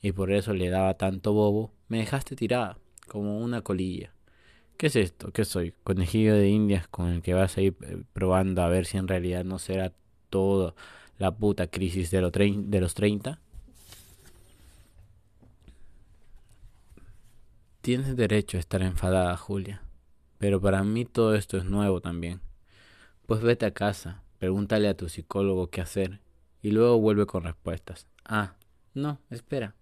y 0.00 0.12
por 0.12 0.30
eso 0.30 0.54
le 0.54 0.70
daba 0.70 0.94
tanto 0.94 1.32
bobo, 1.32 1.72
me 1.88 1.98
dejaste 1.98 2.36
tirada, 2.36 2.78
como 3.08 3.40
una 3.40 3.62
colilla. 3.62 4.12
¿Qué 4.80 4.86
es 4.86 4.96
esto? 4.96 5.30
¿Qué 5.30 5.44
soy? 5.44 5.74
¿Conejillo 5.84 6.34
de 6.34 6.48
indias 6.48 6.88
con 6.88 7.10
el 7.10 7.20
que 7.20 7.34
vas 7.34 7.54
a 7.58 7.60
ir 7.60 7.76
eh, 7.82 8.02
probando 8.14 8.62
a 8.62 8.68
ver 8.68 8.86
si 8.86 8.96
en 8.96 9.08
realidad 9.08 9.44
no 9.44 9.58
será 9.58 9.92
todo 10.30 10.74
la 11.18 11.36
puta 11.36 11.66
crisis 11.66 12.10
de, 12.10 12.22
de 12.22 12.80
los 12.80 12.94
30? 12.94 13.38
Tienes 17.82 18.16
derecho 18.16 18.56
a 18.56 18.60
estar 18.60 18.80
enfadada, 18.80 19.36
Julia. 19.36 19.82
Pero 20.38 20.62
para 20.62 20.82
mí 20.82 21.04
todo 21.04 21.34
esto 21.34 21.58
es 21.58 21.66
nuevo 21.66 22.00
también. 22.00 22.40
Pues 23.26 23.42
vete 23.42 23.66
a 23.66 23.74
casa, 23.74 24.22
pregúntale 24.38 24.88
a 24.88 24.96
tu 24.96 25.10
psicólogo 25.10 25.68
qué 25.68 25.82
hacer 25.82 26.22
y 26.62 26.70
luego 26.70 26.98
vuelve 26.98 27.26
con 27.26 27.44
respuestas. 27.44 28.06
Ah, 28.24 28.54
no, 28.94 29.20
espera. 29.28 29.74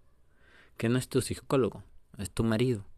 Que 0.75 0.89
no 0.89 0.97
es 0.97 1.07
tu 1.07 1.21
psicólogo, 1.21 1.85
es 2.17 2.29
tu 2.31 2.43
marido. 2.43 2.88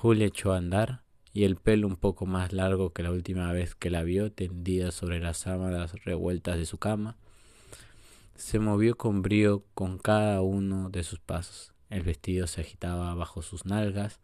Julia 0.00 0.26
echó 0.26 0.52
a 0.52 0.58
andar 0.58 1.02
y 1.32 1.42
el 1.42 1.56
pelo 1.56 1.88
un 1.88 1.96
poco 1.96 2.24
más 2.24 2.52
largo 2.52 2.92
que 2.92 3.02
la 3.02 3.10
última 3.10 3.52
vez 3.52 3.74
que 3.74 3.90
la 3.90 4.04
vio 4.04 4.30
tendida 4.30 4.92
sobre 4.92 5.18
las 5.18 5.38
sábanas 5.38 5.92
revueltas 6.04 6.56
de 6.56 6.66
su 6.66 6.78
cama, 6.78 7.16
se 8.36 8.60
movió 8.60 8.96
con 8.96 9.22
brío 9.22 9.64
con 9.74 9.98
cada 9.98 10.40
uno 10.40 10.88
de 10.88 11.02
sus 11.02 11.18
pasos. 11.18 11.72
El 11.90 12.04
vestido 12.04 12.46
se 12.46 12.60
agitaba 12.60 13.12
bajo 13.16 13.42
sus 13.42 13.66
nalgas, 13.66 14.20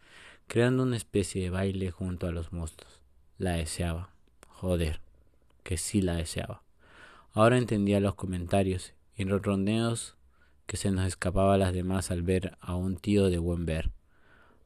creando 0.47 0.85
una 0.85 0.97
especie 0.97 1.43
de 1.43 1.51
baile 1.51 1.91
junto 1.91 2.29
a 2.29 2.31
los 2.31 2.53
monstruos. 2.53 3.01
La 3.37 3.55
deseaba. 3.55 4.11
Joder, 4.47 5.01
que 5.65 5.77
sí 5.77 6.01
la 6.03 6.15
deseaba. 6.15 6.63
Ahora 7.33 7.59
entendía 7.59 7.99
los 7.99 8.15
comentarios 8.15 8.95
y 9.17 9.25
los 9.25 9.43
que 10.67 10.77
se 10.77 10.93
nos 10.93 11.05
escapaba 11.09 11.59
las 11.59 11.73
demás 11.73 12.13
al 12.13 12.23
ver 12.23 12.57
a 12.61 12.77
un 12.77 12.97
tío 12.97 13.29
de 13.29 13.39
buen 13.39 13.67
ver. 13.67 13.91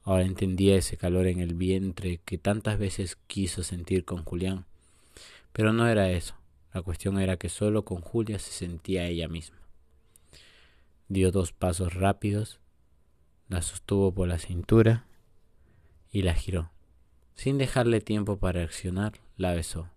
Ahora 0.09 0.25
entendía 0.25 0.75
ese 0.75 0.97
calor 0.97 1.27
en 1.27 1.41
el 1.41 1.53
vientre 1.53 2.23
que 2.25 2.38
tantas 2.38 2.79
veces 2.79 3.19
quiso 3.27 3.62
sentir 3.62 4.07
con 4.07 4.25
Julián. 4.25 4.65
Pero 5.53 5.75
no 5.75 5.87
era 5.87 6.11
eso. 6.11 6.35
La 6.73 6.81
cuestión 6.81 7.21
era 7.21 7.37
que 7.37 7.50
solo 7.50 7.85
con 7.85 8.00
Julia 8.00 8.38
se 8.38 8.53
sentía 8.53 9.05
ella 9.05 9.29
misma. 9.29 9.59
Dio 11.09 11.31
dos 11.31 11.53
pasos 11.53 11.93
rápidos 11.93 12.59
la 13.50 13.61
sostuvo 13.61 14.11
por 14.11 14.29
la 14.29 14.38
cintura 14.38 15.05
y 16.11 16.23
la 16.23 16.33
giró. 16.33 16.71
Sin 17.35 17.59
dejarle 17.59 18.00
tiempo 18.00 18.38
para 18.38 18.61
reaccionar, 18.61 19.21
la 19.37 19.53
besó. 19.53 19.91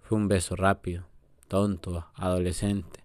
Fue 0.00 0.16
un 0.16 0.28
beso 0.28 0.54
rápido, 0.54 1.08
tonto, 1.48 2.06
adolescente, 2.14 3.02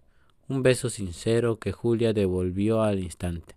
un 0.48 0.62
beso 0.62 0.92
sincero 0.92 1.58
que 1.58 1.72
Julia 1.72 2.14
devolvió 2.14 2.84
al 2.84 3.00
instante, 3.00 3.56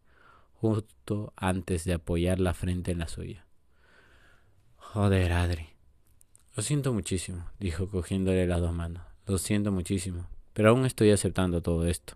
justo 0.62 1.33
antes 1.35 1.83
de 1.85 1.95
apoyar 1.95 2.38
la 2.38 2.54
frente 2.54 2.92
en 2.92 3.00
la 3.00 3.09
suya. 3.09 3.45
Joder, 4.76 5.33
Adri. 5.33 5.71
Lo 6.54 6.62
siento 6.62 6.92
muchísimo, 6.92 7.50
dijo 7.59 7.88
cogiéndole 7.88 8.47
las 8.47 8.61
dos 8.61 8.73
manos. 8.73 9.02
Lo 9.26 9.38
siento 9.38 9.73
muchísimo, 9.73 10.28
pero 10.52 10.71
aún 10.71 10.87
estoy 10.87 11.11
aceptando 11.11 11.62
todo 11.62 11.88
esto. 11.88 12.14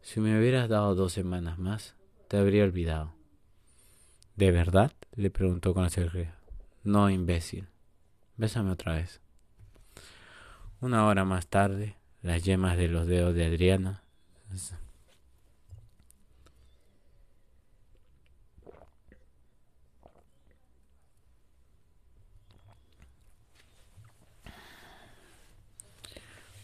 Si 0.00 0.18
me 0.18 0.38
hubieras 0.38 0.70
dado 0.70 0.94
dos 0.94 1.12
semanas 1.12 1.58
más, 1.58 1.94
te 2.28 2.38
habría 2.38 2.64
olvidado. 2.64 3.12
¿De 4.34 4.50
verdad? 4.50 4.92
le 5.14 5.30
preguntó 5.30 5.74
con 5.74 5.84
alegría. 5.84 6.34
No, 6.84 7.10
imbécil. 7.10 7.68
Bésame 8.38 8.70
otra 8.70 8.94
vez. 8.94 9.20
Una 10.80 11.04
hora 11.04 11.26
más 11.26 11.48
tarde, 11.48 11.96
las 12.22 12.44
yemas 12.44 12.78
de 12.78 12.88
los 12.88 13.06
dedos 13.06 13.34
de 13.34 13.44
Adriana 13.44 14.02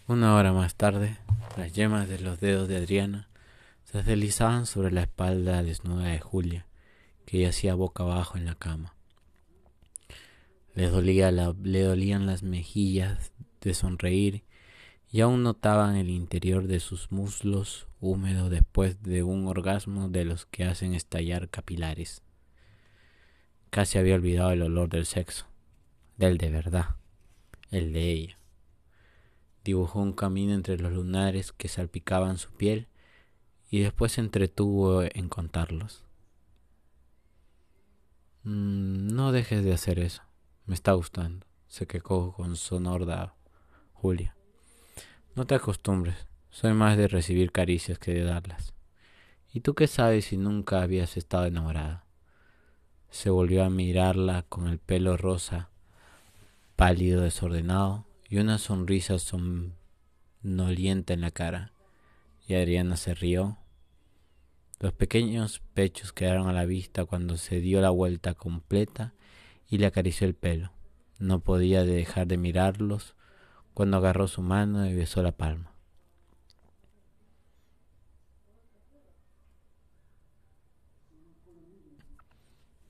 Una 0.09 0.35
hora 0.37 0.55
más 0.55 0.75
tarde, 0.75 1.19
las 1.59 1.75
yemas 1.75 2.09
de 2.09 2.19
los 2.19 2.41
dedos 2.41 2.67
de 2.67 2.79
Adriana 2.79 3.29
se 3.85 4.03
deslizaban 4.03 4.65
sobre 4.65 4.91
la 4.91 5.03
espalda 5.03 5.62
desnuda 5.62 6.05
de 6.05 6.19
Julia, 6.19 6.67
que 7.26 7.41
yacía 7.41 7.75
boca 7.75 8.04
abajo 8.04 8.39
en 8.39 8.47
la 8.47 8.54
cama. 8.54 8.95
Le, 10.75 10.89
dolía 10.89 11.30
le 11.30 11.82
dolían 11.82 12.25
las 12.25 12.43
mejillas 12.43 13.32
de 13.61 13.75
sonreír 13.75 14.45
y 15.11 15.21
aún 15.21 15.43
notaban 15.43 15.95
el 15.97 16.09
interior 16.09 16.69
de 16.69 16.80
sus 16.80 17.13
muslos 17.13 17.87
húmedo 18.00 18.49
después 18.49 19.02
de 19.02 19.23
un 19.23 19.47
orgasmo 19.47 20.09
de 20.09 20.25
los 20.25 20.47
que 20.47 20.65
hacen 20.65 20.95
estallar 20.95 21.50
capilares. 21.50 22.23
Casi 23.69 23.99
había 23.99 24.15
olvidado 24.15 24.52
el 24.52 24.63
olor 24.63 24.89
del 24.89 25.04
sexo, 25.04 25.45
del 26.17 26.39
de 26.39 26.49
verdad, 26.49 26.97
el 27.71 27.93
de 27.93 28.11
ella. 28.11 28.38
Dibujó 29.69 30.00
un 30.00 30.15
camino 30.15 30.54
entre 30.54 30.78
los 30.78 30.91
lunares 30.91 31.52
que 31.52 31.69
salpicaban 31.69 32.39
su 32.39 32.50
piel 32.52 32.89
y 33.69 33.81
después 33.81 34.13
se 34.13 34.23
entretuvo 34.23 35.02
en 35.02 35.28
contarlos. 35.28 36.07
Mm, 38.45 39.09
no 39.09 39.31
dejes 39.31 39.63
de 39.63 39.75
hacer 39.75 39.99
eso. 39.99 40.23
Me 40.65 40.73
está 40.73 40.95
gustando. 40.95 41.45
Se 41.67 41.87
quejó 41.87 42.33
con 42.33 42.57
sonorda 42.57 43.35
Julia. 43.93 44.35
No 45.35 45.47
te 45.47 45.57
acostumbres. 45.57 46.17
Soy 46.49 46.73
más 46.73 46.97
de 46.97 47.07
recibir 47.07 47.52
caricias 47.52 47.99
que 47.99 48.15
de 48.15 48.25
darlas. 48.25 48.73
¿Y 49.52 49.61
tú 49.61 49.75
qué 49.75 49.87
sabes 49.87 50.25
si 50.25 50.39
nunca 50.39 50.81
habías 50.81 51.19
estado 51.19 51.45
enamorada? 51.45 52.07
Se 53.11 53.28
volvió 53.28 53.65
a 53.65 53.69
mirarla 53.69 54.47
con 54.49 54.67
el 54.67 54.78
pelo 54.78 55.19
rosa, 55.19 55.69
pálido, 56.75 57.21
desordenado, 57.21 58.07
y 58.28 58.38
una 58.38 58.58
sonrisa 58.58 59.19
somnolienta 59.19 61.14
en 61.14 61.23
la 61.23 61.30
cara 61.30 61.73
y 62.47 62.54
Adriana 62.54 62.97
se 62.97 63.14
rió. 63.14 63.58
Los 64.80 64.93
pequeños 64.93 65.60
pechos 65.75 66.12
quedaron 66.12 66.49
a 66.49 66.52
la 66.52 66.64
vista 66.64 67.04
cuando 67.04 67.36
se 67.36 67.60
dio 67.60 67.80
la 67.80 67.91
vuelta 67.91 68.34
completa 68.34 69.14
y 69.69 69.78
le 69.78 69.86
acarició 69.86 70.26
el 70.26 70.34
pelo. 70.34 70.73
No 71.19 71.41
podía 71.41 71.84
dejar 71.84 72.26
de 72.26 72.36
mirarlos 72.36 73.14
cuando 73.75 73.97
agarró 73.97 74.28
su 74.28 74.43
mano 74.43 74.86
y 74.86 74.95
besó 74.95 75.23
la 75.23 75.32
palma. 75.32 75.73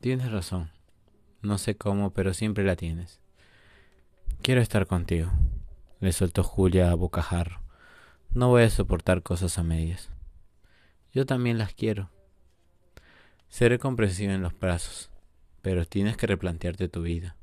Tienes 0.00 0.30
razón. 0.30 0.70
No 1.42 1.58
sé 1.58 1.76
cómo, 1.76 2.12
pero 2.12 2.32
siempre 2.34 2.64
la 2.64 2.76
tienes. 2.76 3.20
Quiero 4.48 4.62
estar 4.62 4.86
contigo, 4.86 5.30
le 6.00 6.10
soltó 6.10 6.42
Julia 6.42 6.90
a 6.90 6.94
bocajarro. 6.94 7.60
No 8.30 8.48
voy 8.48 8.62
a 8.62 8.70
soportar 8.70 9.22
cosas 9.22 9.58
a 9.58 9.62
medias. 9.62 10.08
Yo 11.12 11.26
también 11.26 11.58
las 11.58 11.74
quiero. 11.74 12.08
Seré 13.50 13.78
comprensiva 13.78 14.32
en 14.32 14.40
los 14.40 14.58
brazos, 14.58 15.10
pero 15.60 15.84
tienes 15.84 16.16
que 16.16 16.26
replantearte 16.26 16.88
tu 16.88 17.02
vida. 17.02 17.36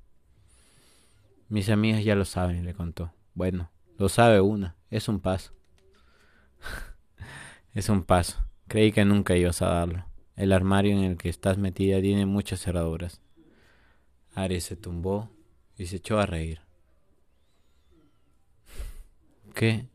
Mis 1.48 1.70
amigas 1.70 2.04
ya 2.04 2.16
lo 2.16 2.26
saben, 2.26 2.66
le 2.66 2.74
contó. 2.74 3.14
Bueno, 3.36 3.70
lo 4.00 4.10
sabe 4.10 4.42
una, 4.42 4.76
es 4.90 5.08
un 5.08 5.20
paso. 5.20 5.54
es 7.76 7.88
un 7.88 8.04
paso. 8.04 8.44
Creí 8.68 8.92
que 8.92 9.06
nunca 9.06 9.36
ibas 9.36 9.62
a 9.62 9.68
darlo. 9.68 10.08
El 10.36 10.52
armario 10.52 10.98
en 10.98 11.04
el 11.04 11.18
que 11.18 11.30
estás 11.30 11.60
metida 11.60 12.02
tiene 12.02 12.26
muchas 12.26 12.62
cerraduras. 12.62 13.22
Ari 14.34 14.60
se 14.60 14.76
tumbó 14.76 15.30
y 15.78 15.86
se 15.86 15.98
echó 15.98 16.18
a 16.20 16.26
reír. 16.26 16.65
¿Qué? 19.56 19.88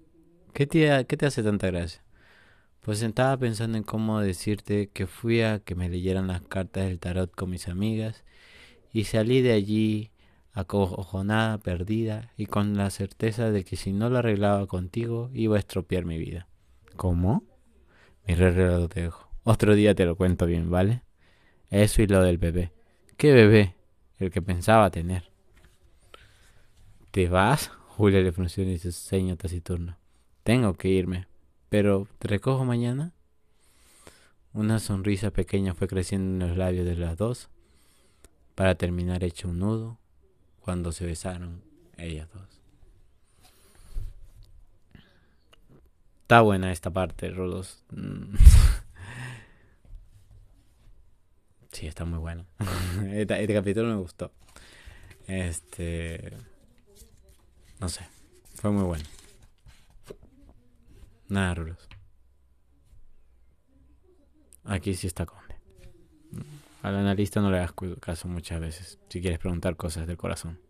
¿Qué 0.55 0.67
te, 0.67 1.05
¿Qué 1.07 1.17
te 1.19 1.27
hace 1.27 1.43
tanta 1.43 1.67
gracia? 1.67 2.03
Pues 2.81 3.03
estaba 3.03 3.37
pensando 3.37 3.77
en 3.77 3.85
cómo 3.85 4.19
decirte 4.21 4.89
que 4.89 5.07
fui 5.07 5.43
a 5.43 5.59
que 5.59 5.75
me 5.75 5.91
leyeran 5.91 6.29
las 6.29 6.41
cartas 6.41 6.87
del 6.87 6.99
tarot 6.99 7.31
con 7.35 7.51
mis 7.51 7.69
amigas 7.69 8.25
y 8.91 9.05
salí 9.05 9.43
de 9.43 9.53
allí 9.53 10.13
acojonada, 10.55 11.59
perdida 11.59 12.33
y 12.39 12.47
con 12.47 12.79
la 12.79 12.89
certeza 12.89 13.51
de 13.51 13.63
que 13.63 13.77
si 13.77 13.93
no 13.93 14.09
lo 14.09 14.19
arreglaba 14.19 14.67
contigo 14.67 15.31
iba 15.35 15.57
a 15.57 15.61
estropear 15.61 16.07
mi 16.07 16.17
vida. 16.17 16.49
¿Cómo? 16.97 17.45
Mi 18.27 18.35
reloj 18.35 18.89
te 18.89 19.03
dejo. 19.03 19.29
Otro 19.43 19.75
día 19.75 19.95
te 19.95 20.07
lo 20.07 20.17
cuento 20.17 20.47
bien, 20.47 20.71
¿vale? 20.71 21.03
Eso 21.69 22.01
y 22.01 22.07
lo 22.07 22.23
del 22.23 22.39
bebé. 22.39 22.73
¿Qué 23.19 23.31
bebé? 23.33 23.75
El 24.19 24.31
que 24.31 24.41
pensaba 24.41 24.91
tener. 24.91 25.31
¿Te 27.11 27.29
vas? 27.29 27.71
Julia 28.01 28.23
le 28.23 28.33
frunció 28.33 28.65
y 28.65 28.79
su 28.79 28.93
ceño 28.93 29.37
taciturno. 29.37 29.99
Tengo 30.43 30.73
que 30.73 30.89
irme. 30.89 31.27
Pero, 31.69 32.09
¿te 32.19 32.29
recojo 32.29 32.65
mañana? 32.65 33.13
Una 34.55 34.79
sonrisa 34.79 35.33
pequeña 35.33 35.75
fue 35.75 35.87
creciendo 35.87 36.47
en 36.47 36.49
los 36.49 36.57
labios 36.57 36.87
de 36.87 36.97
las 36.97 37.19
dos, 37.19 37.51
para 38.55 38.75
terminar 38.75 39.23
hecho 39.23 39.49
un 39.49 39.59
nudo 39.59 39.99
cuando 40.61 40.93
se 40.93 41.05
besaron 41.05 41.63
ellas 41.99 42.27
dos. 42.33 42.63
Está 46.23 46.41
buena 46.41 46.73
esta 46.73 46.91
parte, 46.91 47.29
Rodos. 47.29 47.85
Mm. 47.91 48.35
sí, 51.71 51.87
está 51.87 52.07
muy 52.07 52.19
bueno. 52.19 52.47
este, 53.13 53.43
este 53.43 53.53
capítulo 53.53 53.89
me 53.89 53.97
gustó. 53.97 54.33
Este. 55.27 56.33
No 57.81 57.89
sé. 57.89 58.07
Fue 58.55 58.71
muy 58.71 58.85
bueno. 58.85 59.05
Nada 61.29 61.55
rulos. 61.55 61.89
Aquí 64.65 64.95
sí 64.95 65.07
está 65.07 65.27
Conde. 65.27 65.57
Al 66.83 66.97
analista 66.97 67.41
no 67.41 67.51
le 67.51 67.59
das 67.59 67.73
caso 68.01 68.29
muchas 68.29 68.61
veces 68.61 68.99
si 69.09 69.21
quieres 69.21 69.39
preguntar 69.39 69.77
cosas 69.77 70.07
del 70.07 70.17
corazón. 70.17 70.61